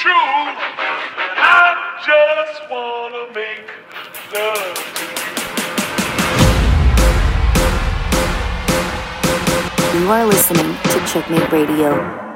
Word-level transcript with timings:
true. 0.00 0.12
I 0.12 1.76
just 2.08 2.70
wanna 2.70 3.24
make 3.34 3.68
love. 4.32 4.78
You 9.94 10.08
are 10.10 10.24
listening 10.24 10.74
to 10.84 11.06
Checkmate 11.06 11.52
Radio. 11.52 12.29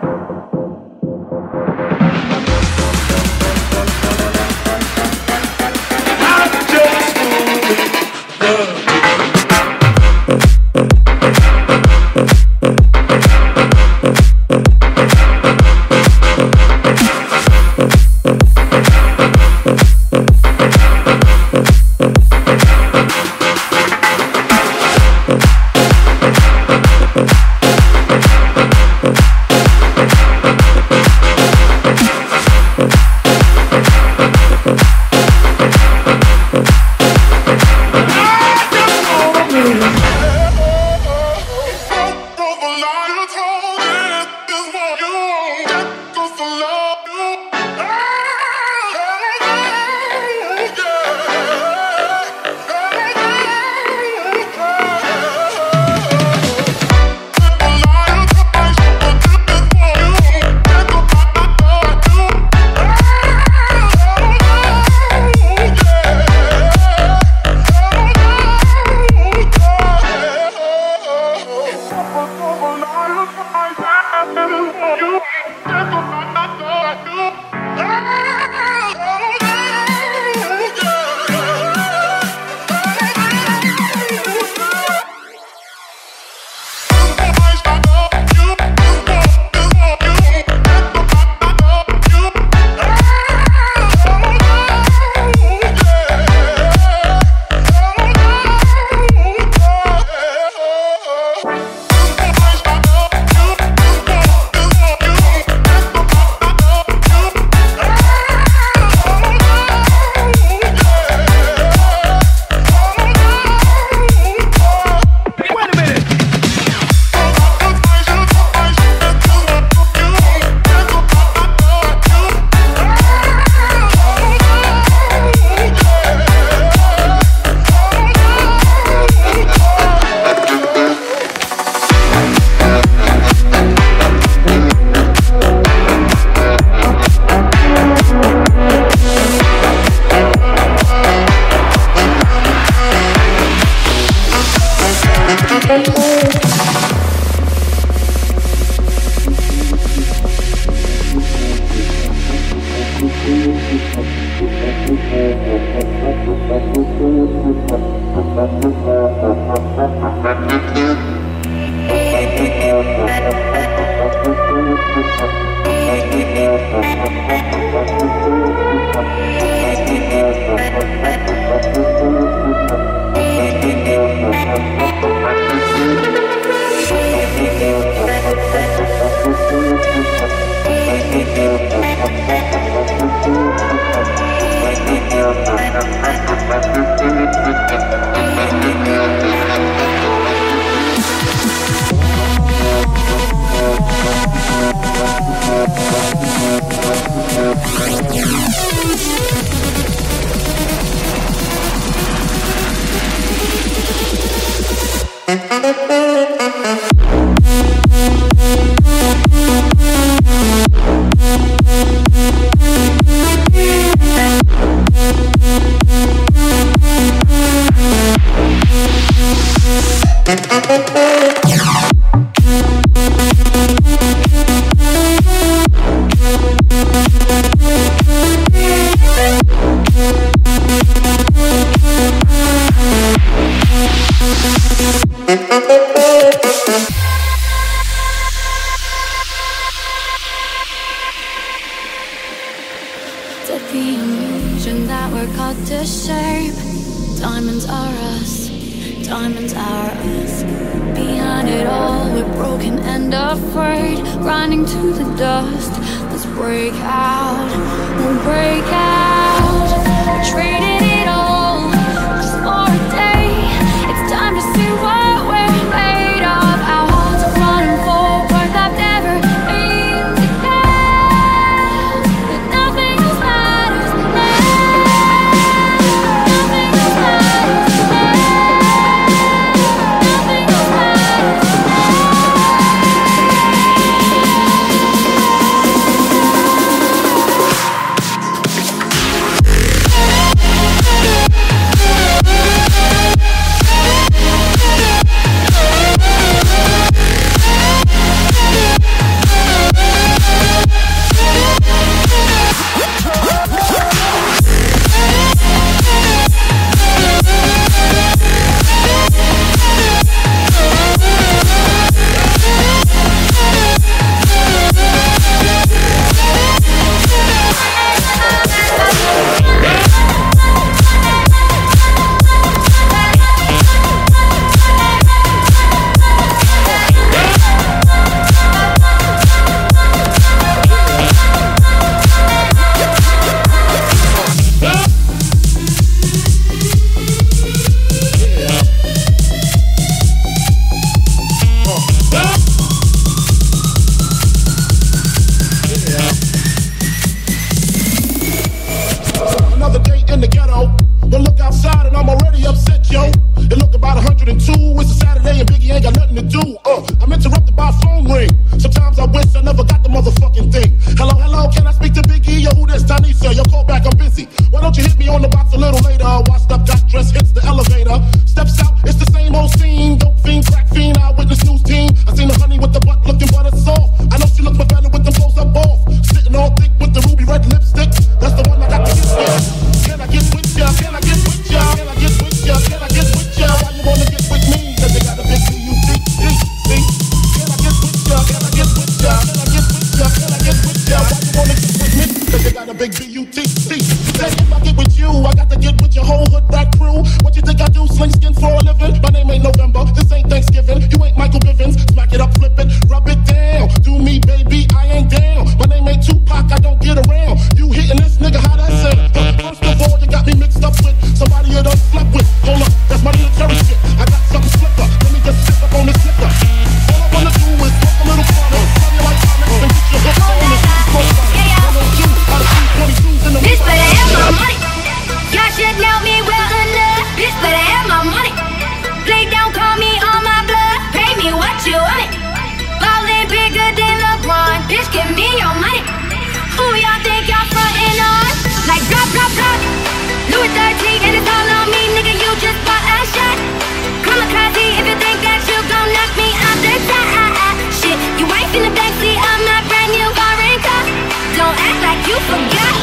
you 452.15 452.21
forgot. 452.31 452.75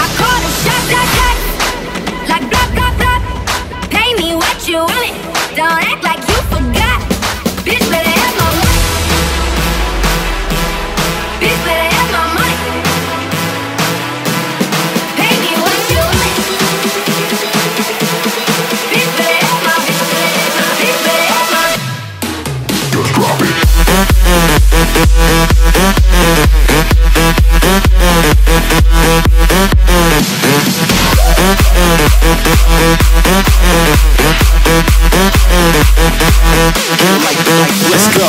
I 0.00 0.04
caught 0.16 0.40
a 0.48 0.50
shot. 0.64 0.82
Like 2.30 2.44
blah, 2.48 2.68
blah, 2.72 2.92
blah. 2.96 3.20
Pay 3.92 4.08
me 4.16 4.28
what 4.34 4.58
you 4.66 4.80
want. 4.80 5.12
Don't 5.56 5.76
act 5.90 6.02
like 6.08 6.22
you 6.30 6.38
forgot. 6.48 6.98
Bitch, 7.66 7.84
better 7.92 8.14
have 8.22 8.36
my 8.40 8.48
money. 8.56 8.80
Bitch, 11.40 11.60
better 11.66 11.88
have 11.96 12.10
my 12.16 12.24
money. 12.38 12.56
Pay 15.20 15.34
me 15.44 15.52
what 15.64 15.80
you 15.92 16.02
want. 16.16 16.34
Bitch, 18.88 19.10
better 19.18 19.40
have 19.44 19.60
my, 19.66 19.74
bitch, 19.84 20.02
better 20.12 20.32
have 20.38 20.52
my, 20.56 20.68
bitch, 20.80 20.98
better 21.04 21.28
have 21.34 21.48
my. 21.52 21.68
Just 22.92 23.10
drop 23.12 23.40
it. 25.52 25.57
Let's 37.90 38.08
go. 38.16 38.28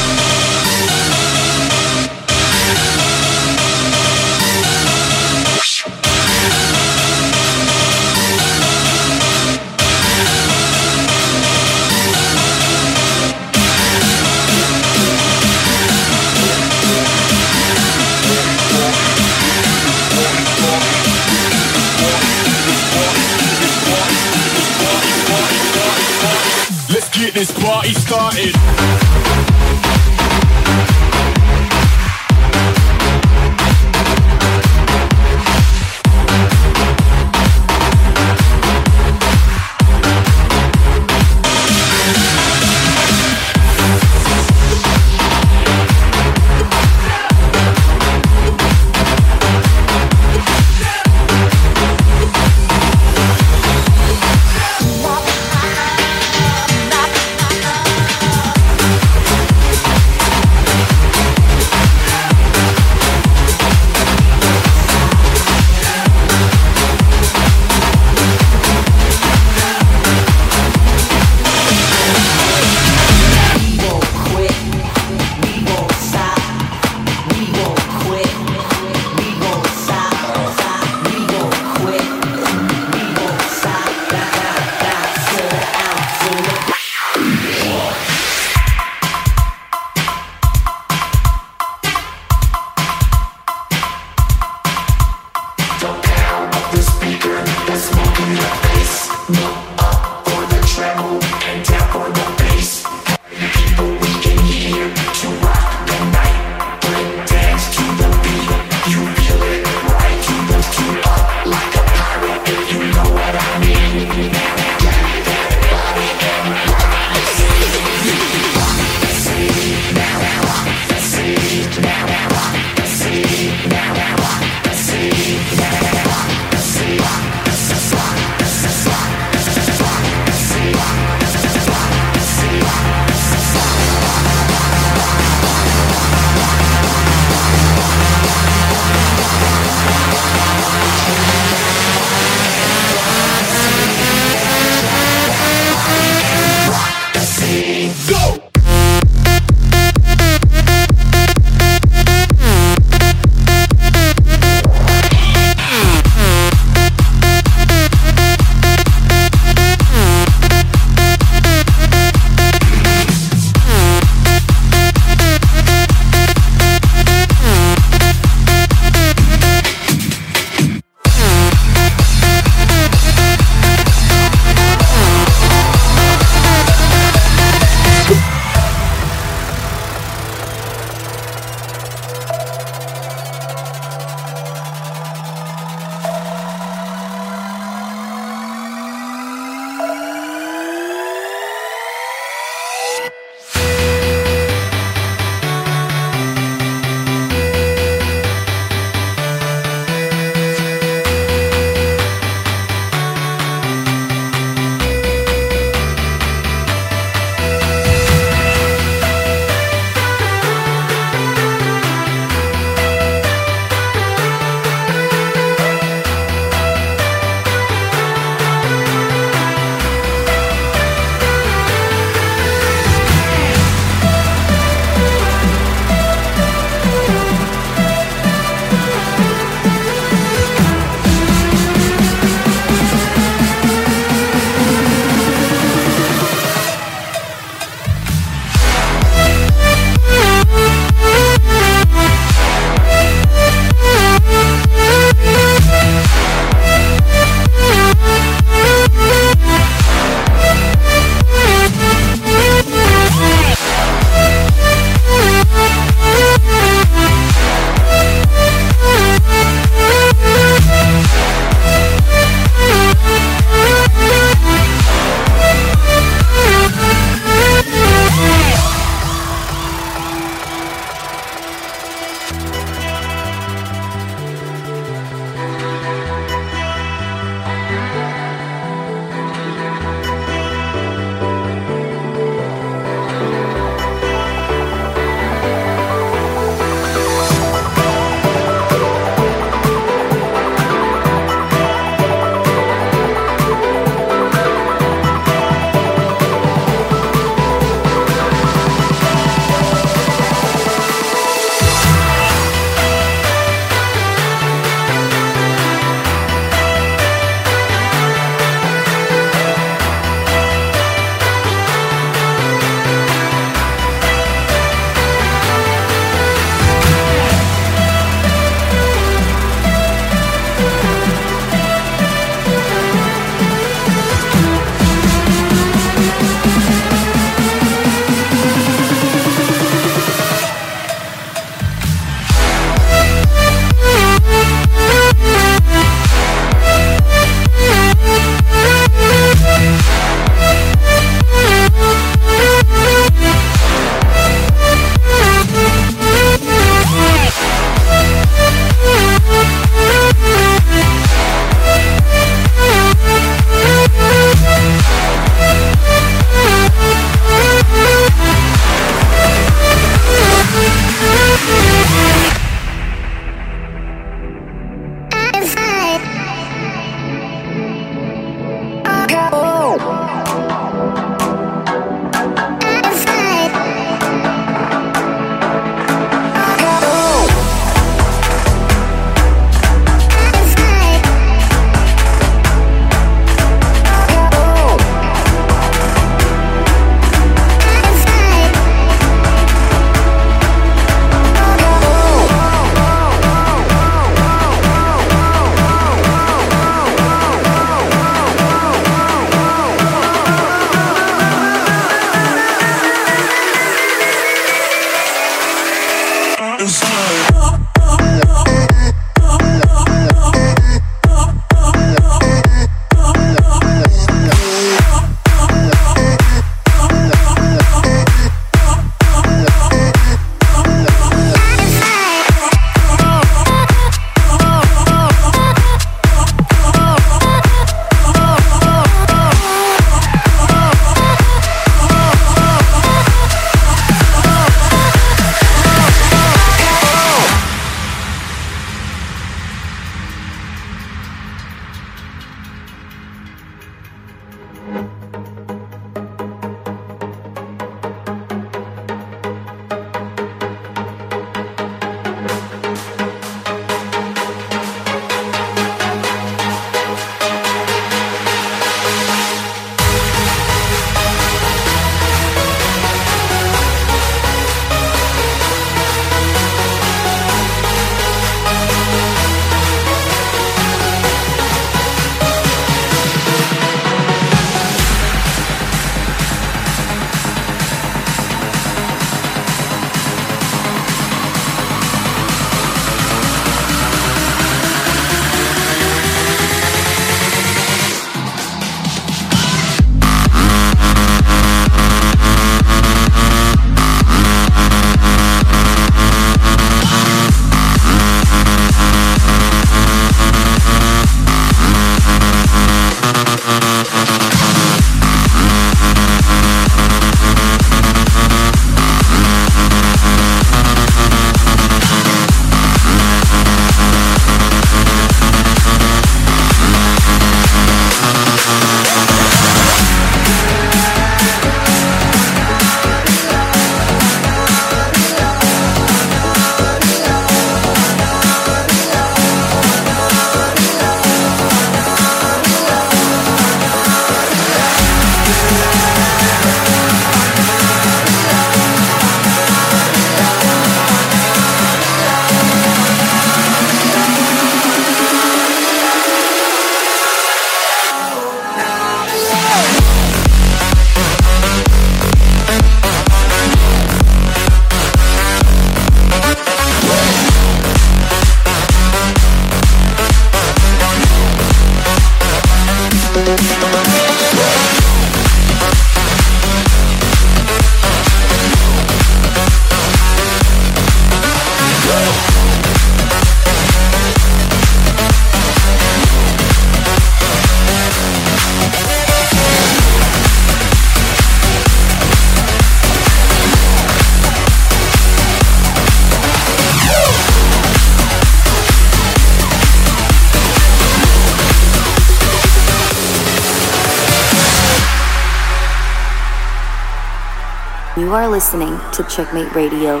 listening 598.38 598.78
to 598.92 599.02
Checkmate 599.02 599.52
Radio. 599.52 600.00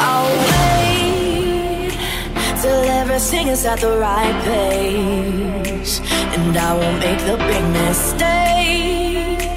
I'll 0.00 0.32
wait 0.50 1.92
till 2.60 2.82
everything 3.00 3.46
is 3.46 3.64
at 3.64 3.78
the 3.78 3.96
right 3.96 4.36
pace. 4.42 6.00
and 6.34 6.56
I 6.56 6.74
won't 6.74 6.98
make 6.98 7.20
the 7.30 7.36
big 7.50 7.64
mistake 7.82 9.52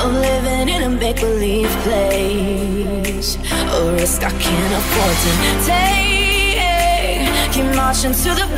of 0.00 0.10
living 0.26 0.70
in 0.74 0.80
a 0.84 0.88
make 0.88 1.20
believe 1.20 1.68
place, 1.84 3.36
a 3.76 3.92
risk 3.92 4.22
I 4.22 4.30
can't 4.30 4.74
afford 4.80 5.16
to 5.24 5.32
take. 5.68 6.08
Keep 7.52 7.76
marching 7.76 8.14
to 8.24 8.30
the 8.40 8.48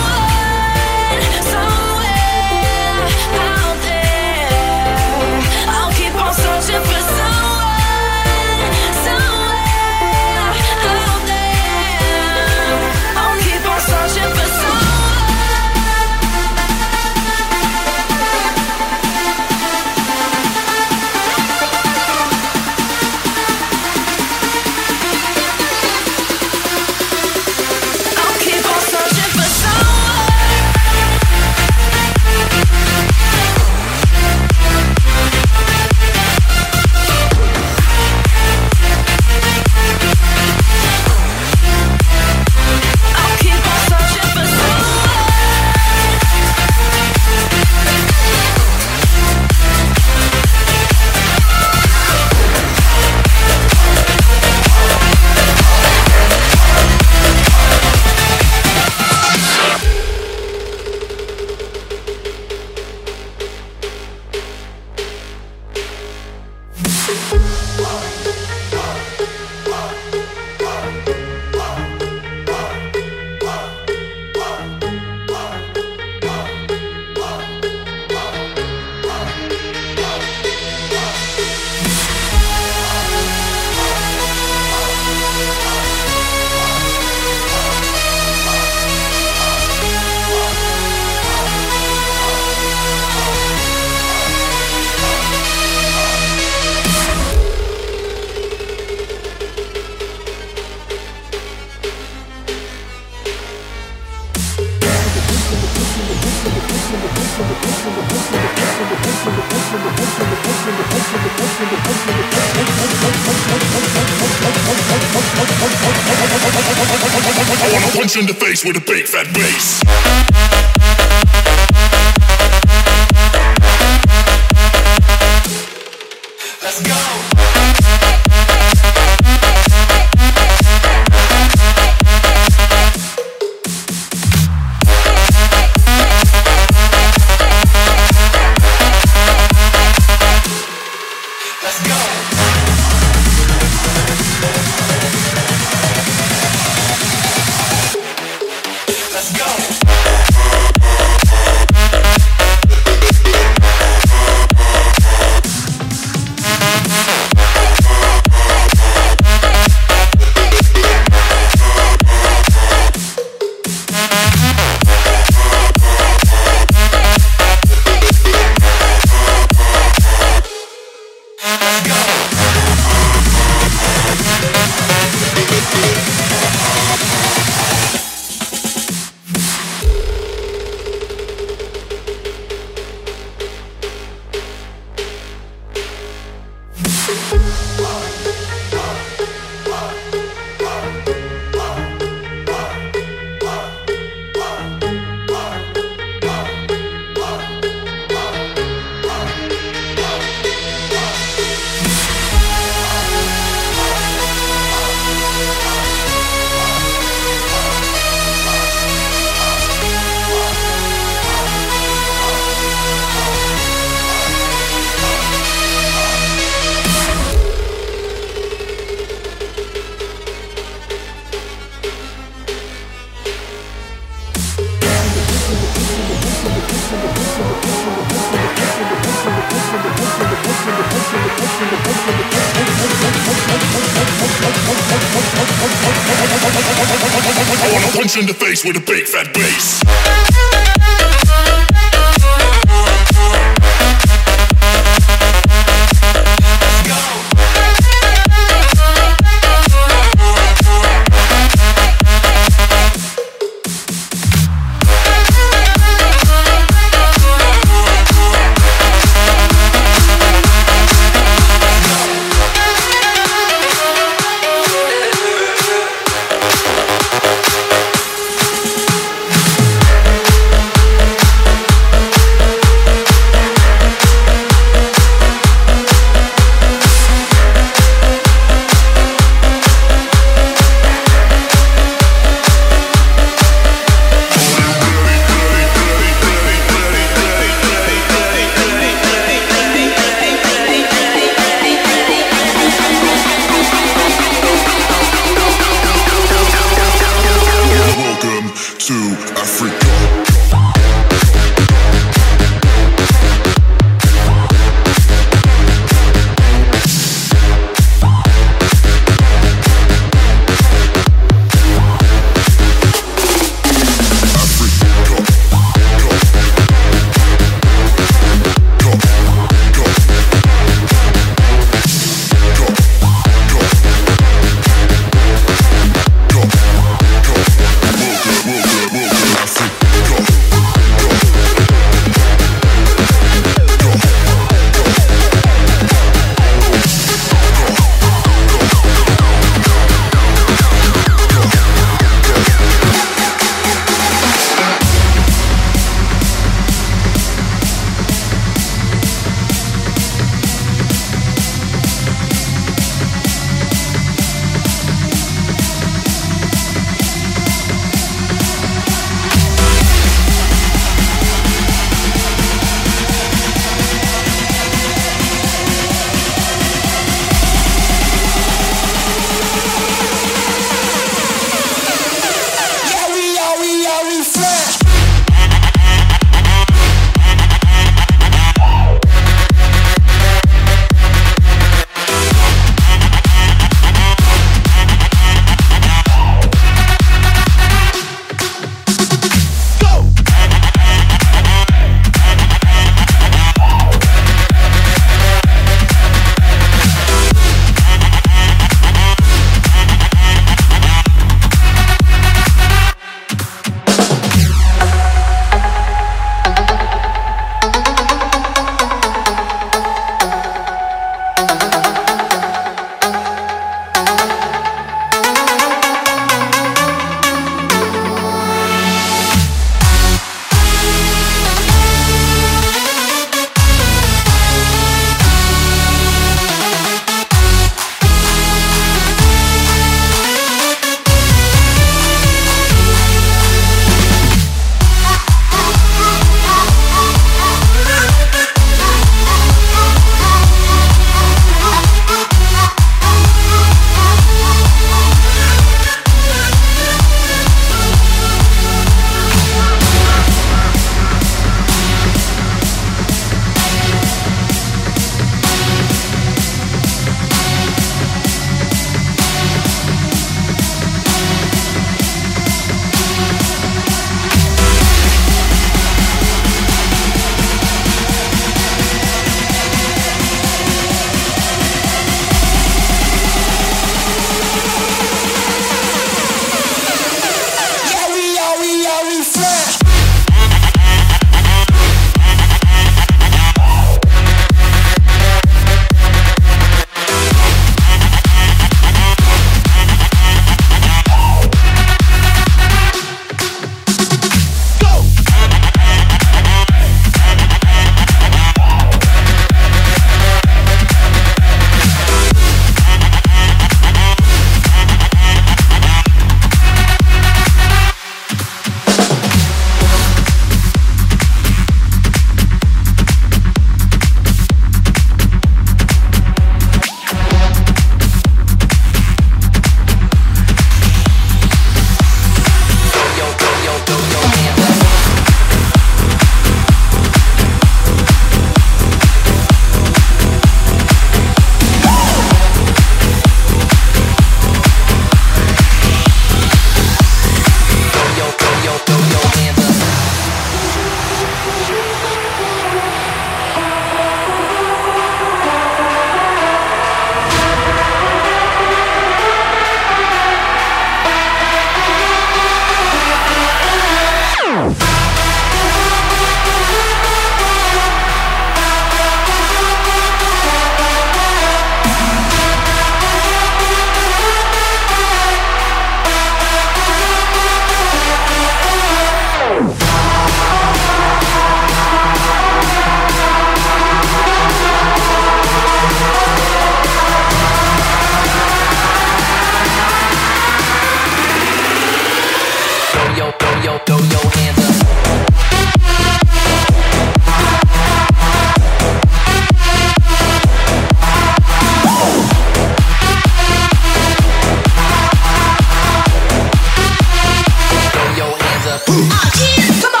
Come 598.79 599.95
on. 599.95 600.00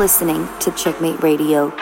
Listening 0.00 0.48
to 0.60 0.70
Checkmate 0.70 1.22
Radio. 1.22 1.79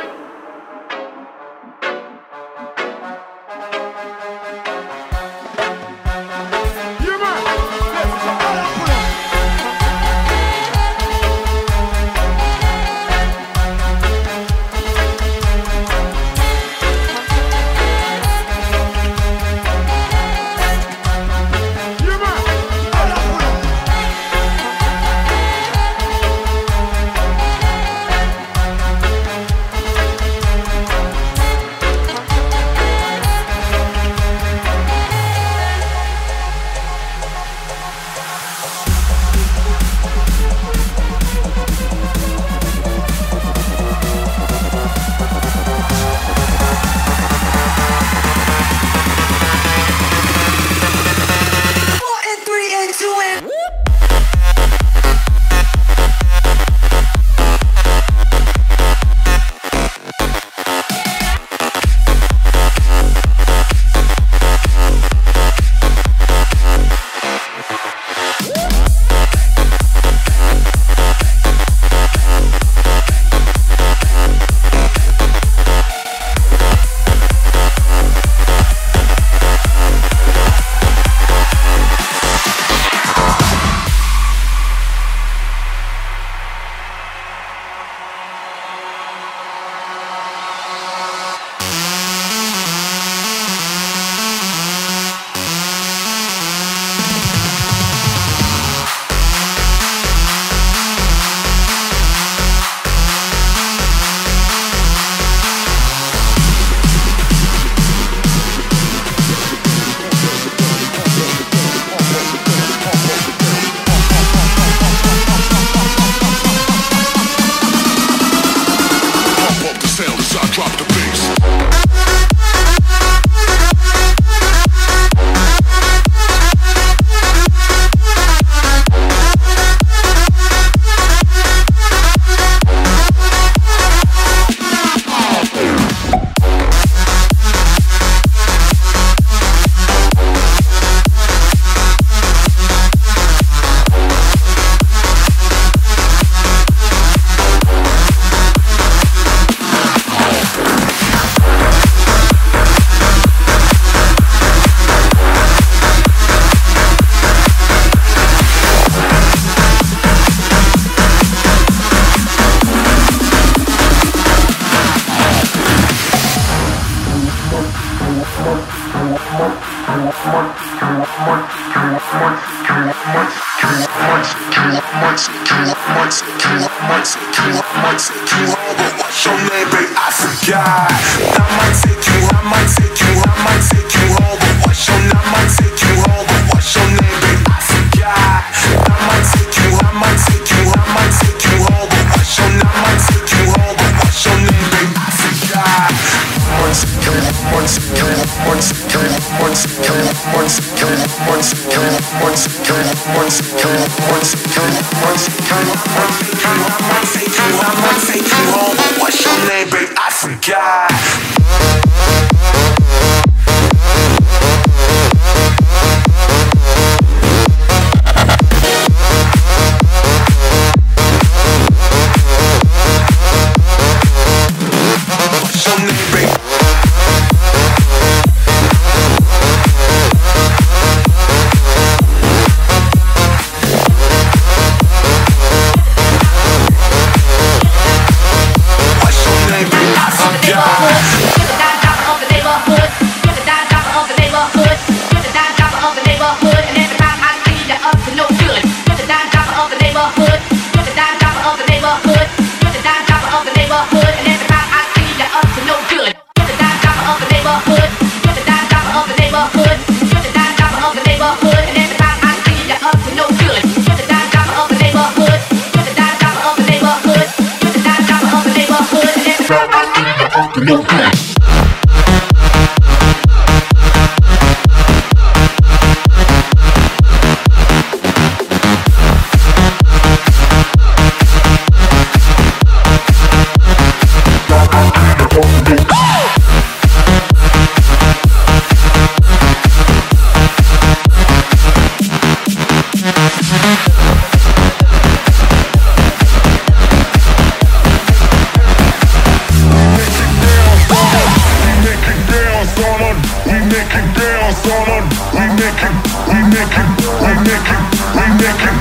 we 302.98 303.54
make 303.70 303.94
it 303.94 304.06
bounce 304.18 304.66
we 304.66 305.44
make 305.54 305.82
it, 305.86 305.94
we 306.26 306.38
make 306.50 306.78
it, 306.78 306.88
we 307.22 307.30
make 307.46 307.70
it, 307.70 307.82
we 308.16 308.24
make 308.42 308.64
it 308.66 308.74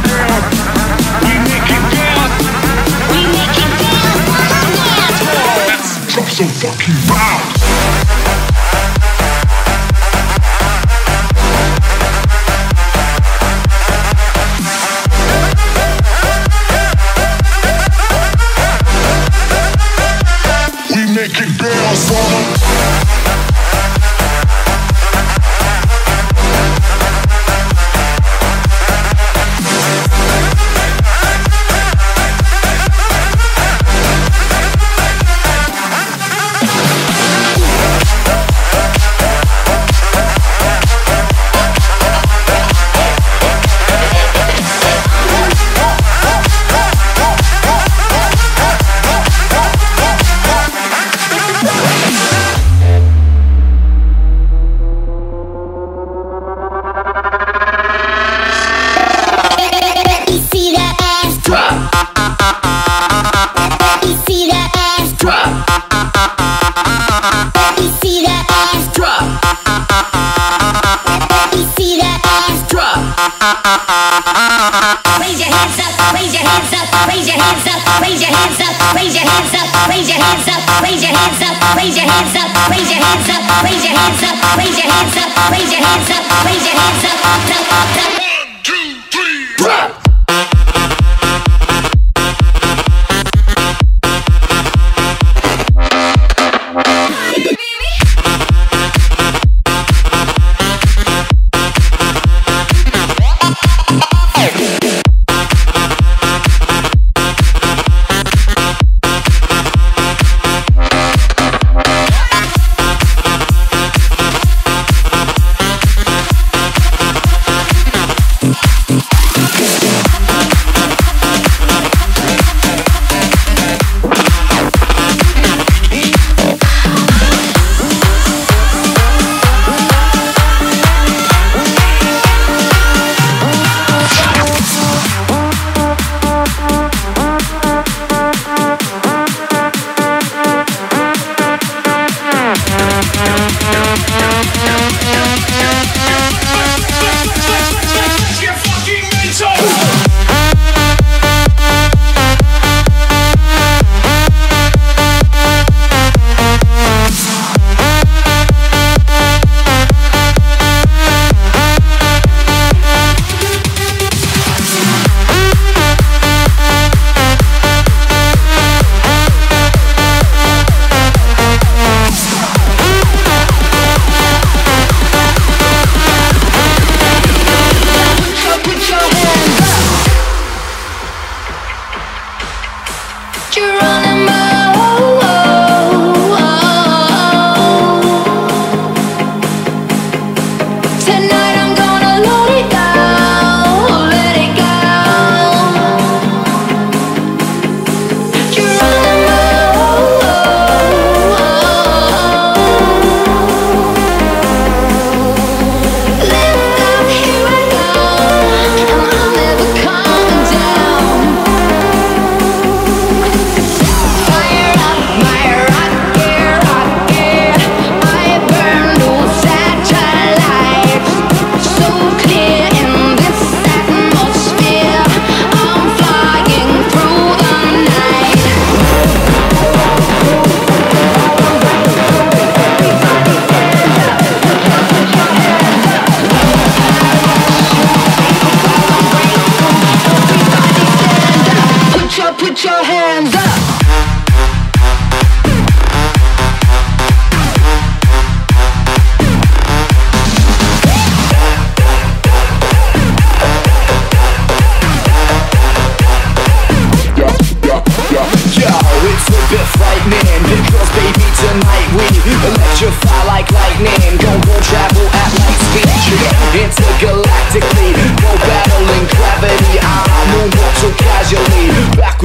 we 1.22 1.34
make 1.46 1.70
it 1.70 1.86
we 3.12 3.22
make 3.32 3.58
it 3.58 3.78
fucking 6.58 6.96
loud! 7.10 7.57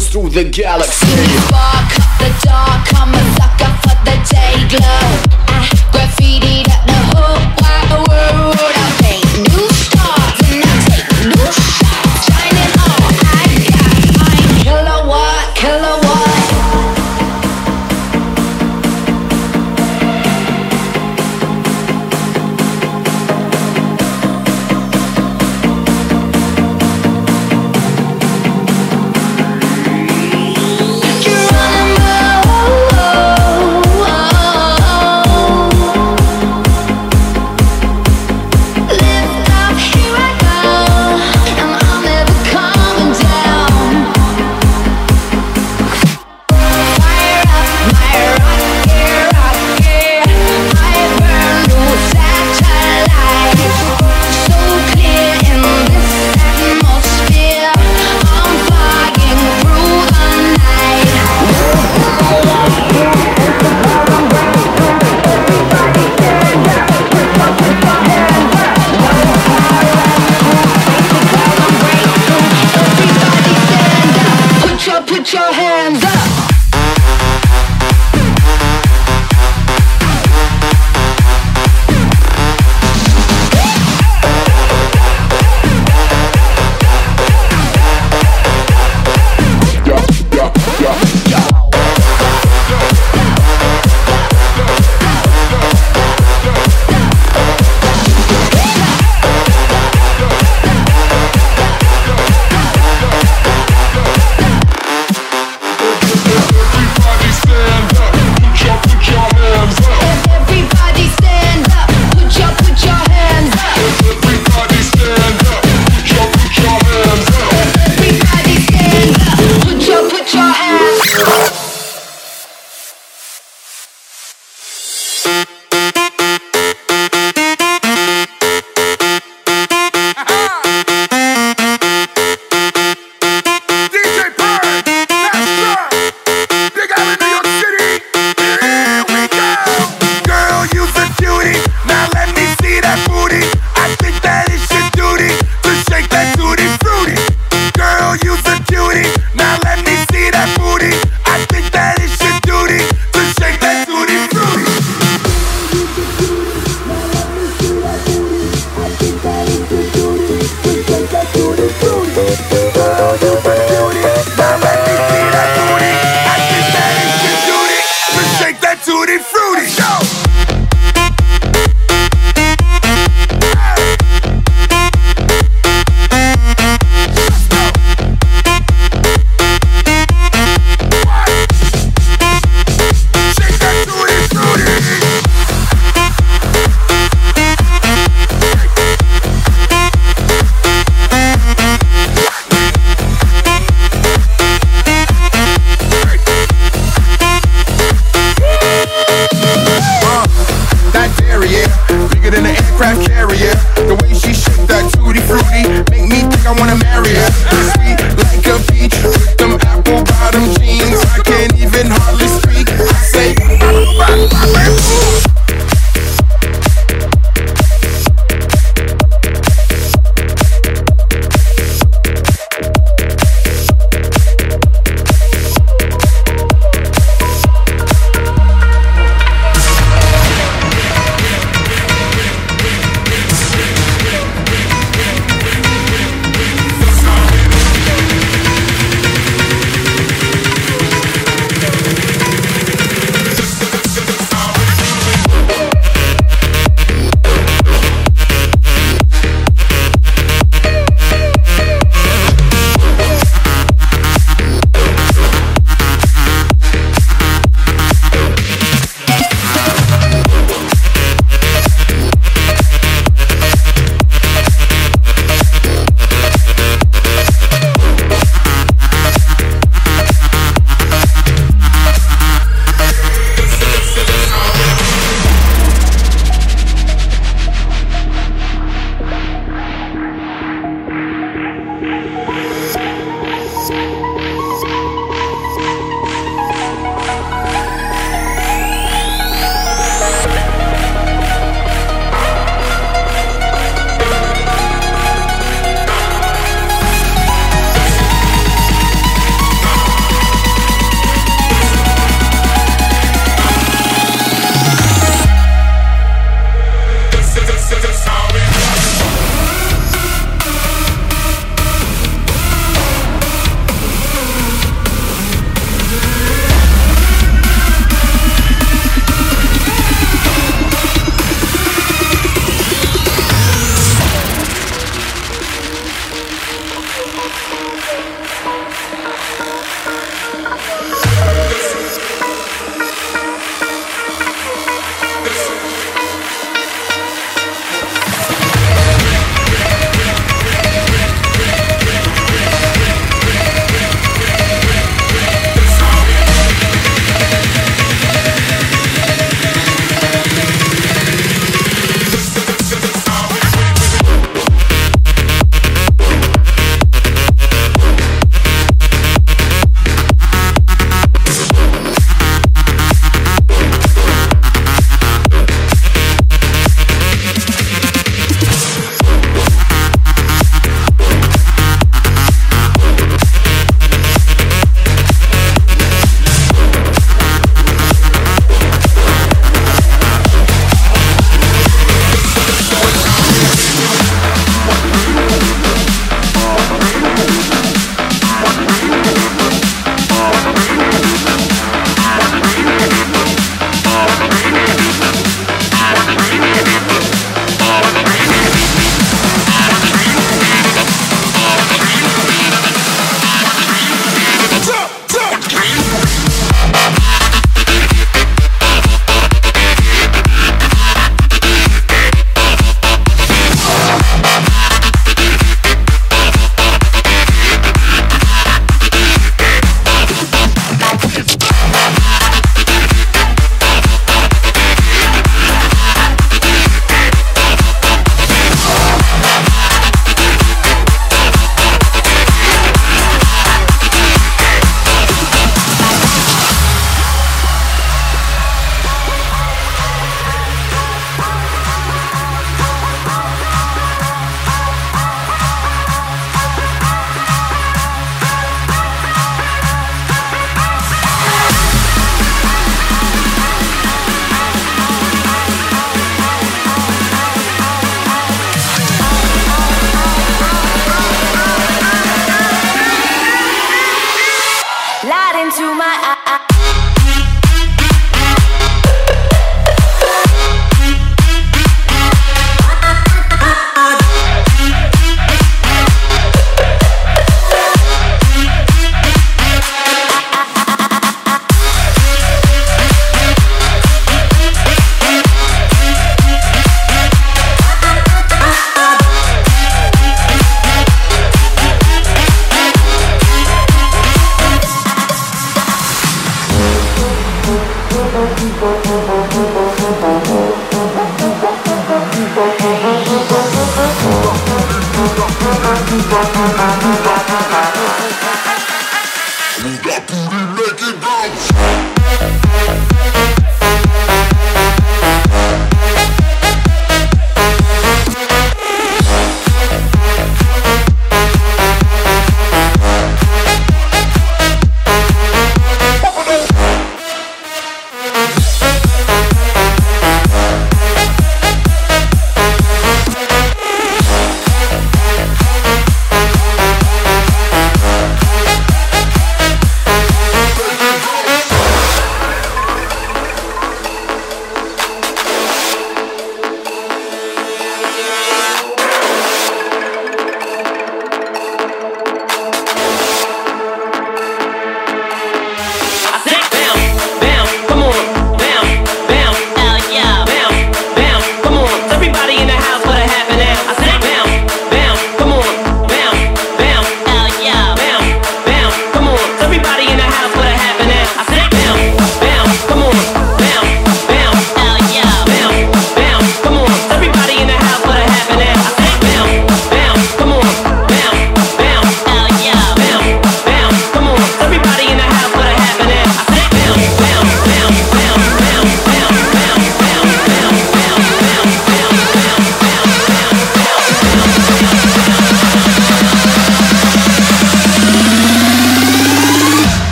circles 0.00 0.08
through 0.08 0.28
the 0.30 0.50
galaxy. 0.50 1.45